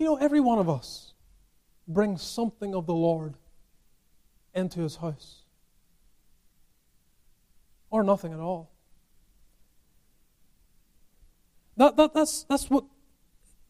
You 0.00 0.06
know, 0.06 0.16
every 0.16 0.40
one 0.40 0.58
of 0.58 0.70
us 0.70 1.12
brings 1.86 2.22
something 2.22 2.74
of 2.74 2.86
the 2.86 2.94
Lord 2.94 3.34
into 4.54 4.80
his 4.80 4.96
house, 4.96 5.42
or 7.90 8.02
nothing 8.02 8.32
at 8.32 8.40
all. 8.40 8.70
That, 11.76 11.96
that, 11.96 12.14
that's, 12.14 12.44
that's 12.44 12.70
what, 12.70 12.84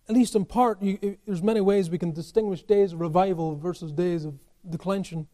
at 0.08 0.14
least 0.14 0.36
in 0.36 0.44
part, 0.44 0.80
you, 0.80 1.18
there's 1.26 1.42
many 1.42 1.60
ways 1.60 1.90
we 1.90 1.98
can 1.98 2.12
distinguish 2.12 2.62
days 2.62 2.92
of 2.92 3.00
revival 3.00 3.56
versus 3.56 3.90
days 3.90 4.24
of 4.24 4.34
declension. 4.68 5.26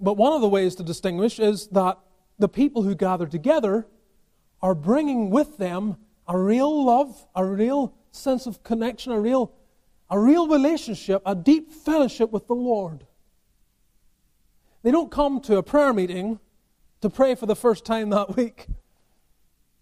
But 0.00 0.14
one 0.14 0.32
of 0.32 0.40
the 0.40 0.48
ways 0.48 0.74
to 0.74 0.82
distinguish 0.82 1.38
is 1.38 1.68
that 1.68 1.98
the 2.36 2.48
people 2.48 2.82
who 2.82 2.96
gather 2.96 3.28
together 3.28 3.86
are 4.60 4.74
bringing 4.74 5.30
with 5.30 5.58
them 5.58 5.98
a 6.26 6.36
real 6.36 6.84
love, 6.84 7.28
a 7.36 7.44
real 7.44 7.94
sense 8.12 8.46
of 8.46 8.62
connection, 8.62 9.12
a 9.12 9.20
real, 9.20 9.52
a 10.10 10.18
real 10.18 10.46
relationship, 10.46 11.22
a 11.26 11.34
deep 11.34 11.72
fellowship 11.72 12.30
with 12.30 12.46
the 12.46 12.54
Lord. 12.54 13.06
They 14.82 14.90
don't 14.90 15.10
come 15.10 15.40
to 15.42 15.56
a 15.56 15.62
prayer 15.62 15.92
meeting 15.92 16.38
to 17.00 17.10
pray 17.10 17.34
for 17.34 17.46
the 17.46 17.56
first 17.56 17.84
time 17.84 18.10
that 18.10 18.36
week. 18.36 18.66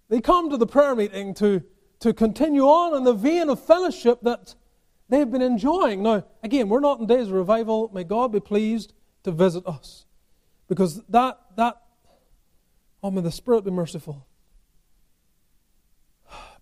They 0.09 0.21
come 0.21 0.51
to 0.51 0.57
the 0.57 0.67
prayer 0.67 0.95
meeting 0.95 1.35
to, 1.35 1.63
to 2.01 2.13
continue 2.13 2.65
on 2.65 2.97
in 2.97 3.05
the 3.05 3.13
vein 3.13 3.49
of 3.49 3.65
fellowship 3.65 4.21
that 4.23 4.55
they've 5.09 5.31
been 5.31 5.43
enjoying. 5.43 6.03
Now, 6.03 6.25
again, 6.43 6.69
we're 6.69 6.81
not 6.81 7.01
in 7.01 7.07
days 7.07 7.27
of 7.27 7.33
revival. 7.33 7.91
May 7.93 8.05
God 8.05 8.33
be 8.33 8.41
pleased 8.41 8.93
to 9.25 9.31
visit 9.31 9.67
us. 9.67 10.07
Because 10.69 11.03
that, 11.09 11.39
that, 11.57 11.81
oh, 13.03 13.11
may 13.11 13.21
the 13.21 13.33
Spirit 13.33 13.65
be 13.65 13.71
merciful. 13.71 14.27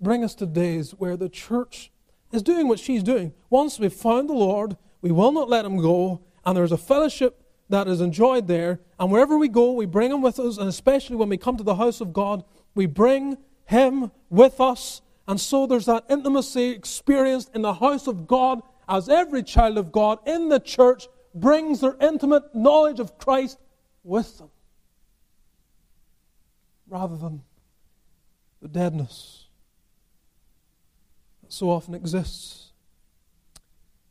Bring 0.00 0.24
us 0.24 0.34
to 0.36 0.46
days 0.46 0.92
where 0.92 1.16
the 1.16 1.28
church 1.28 1.90
is 2.32 2.42
doing 2.42 2.68
what 2.68 2.78
she's 2.78 3.02
doing. 3.02 3.32
Once 3.50 3.78
we've 3.78 3.92
found 3.92 4.28
the 4.28 4.34
Lord, 4.34 4.76
we 5.00 5.10
will 5.10 5.32
not 5.32 5.48
let 5.48 5.64
him 5.64 5.78
go, 5.78 6.20
and 6.44 6.56
there's 6.56 6.72
a 6.72 6.78
fellowship 6.78 7.42
that 7.68 7.88
is 7.88 8.00
enjoyed 8.00 8.46
there. 8.46 8.80
And 8.98 9.10
wherever 9.10 9.36
we 9.36 9.48
go, 9.48 9.72
we 9.72 9.86
bring 9.86 10.10
him 10.10 10.22
with 10.22 10.38
us, 10.38 10.58
and 10.58 10.68
especially 10.68 11.16
when 11.16 11.28
we 11.28 11.36
come 11.36 11.56
to 11.56 11.64
the 11.64 11.74
house 11.76 12.00
of 12.00 12.12
God, 12.12 12.44
we 12.74 12.86
bring 12.86 13.36
Him 13.66 14.12
with 14.30 14.60
us. 14.60 15.02
And 15.26 15.40
so 15.40 15.66
there's 15.66 15.86
that 15.86 16.04
intimacy 16.08 16.70
experienced 16.70 17.50
in 17.54 17.62
the 17.62 17.74
house 17.74 18.06
of 18.06 18.28
God 18.28 18.62
as 18.88 19.08
every 19.08 19.42
child 19.42 19.76
of 19.76 19.90
God 19.90 20.20
in 20.26 20.48
the 20.48 20.60
church 20.60 21.08
brings 21.34 21.80
their 21.80 21.96
intimate 22.00 22.54
knowledge 22.54 23.00
of 23.00 23.18
Christ 23.18 23.58
with 24.04 24.38
them 24.38 24.50
rather 26.88 27.16
than 27.16 27.42
the 28.62 28.68
deadness 28.68 29.47
so 31.48 31.70
often 31.70 31.94
exists 31.94 32.72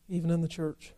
even 0.09 0.29
in 0.29 0.41
the 0.41 0.47
church. 0.47 0.93